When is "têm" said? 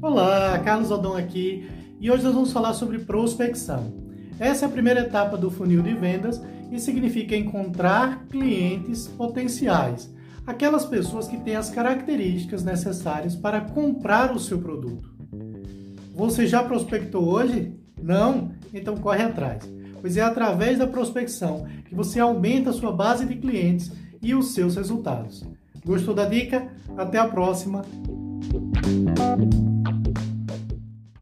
11.38-11.56